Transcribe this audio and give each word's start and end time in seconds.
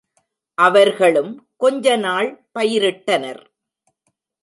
அவர்களும் 0.57 1.47
கொஞ்ச 1.57 1.95
நாள் 1.95 2.47
பயிரிட்டனர். 2.59 3.41